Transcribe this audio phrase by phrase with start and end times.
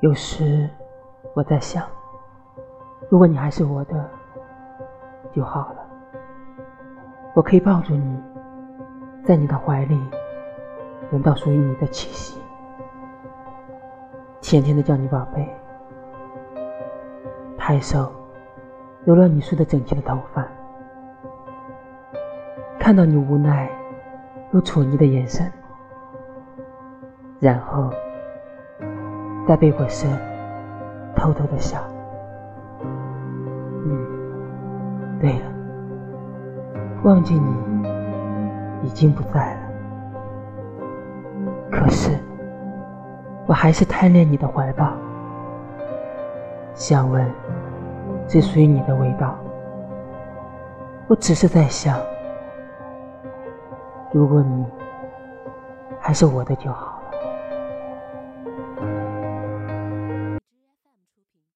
[0.00, 0.66] 有时
[1.34, 1.84] 我在想，
[3.10, 4.08] 如果你还是我的
[5.30, 5.86] 就好了，
[7.34, 8.18] 我可以抱住你，
[9.22, 10.00] 在你的怀里
[11.12, 12.40] 闻到属于你的气息，
[14.40, 15.46] 甜甜的叫你宝贝，
[17.58, 18.10] 抬手
[19.04, 20.48] 揉了你梳得整齐的头发，
[22.78, 23.70] 看到你无奈
[24.52, 25.52] 又宠溺的眼神，
[27.38, 27.92] 然后。
[29.50, 30.08] 在背过身，
[31.16, 31.82] 偷偷的想。
[33.84, 35.46] 嗯，对了，
[37.02, 37.52] 忘记你
[38.84, 39.60] 已经不在了，
[41.68, 42.16] 可是
[43.48, 44.92] 我还是贪恋你的怀抱，
[46.72, 47.28] 想闻
[48.28, 49.36] 只属于你的味道。
[51.08, 51.98] 我只是在想，
[54.12, 54.64] 如果你
[55.98, 56.99] 还是我的就好。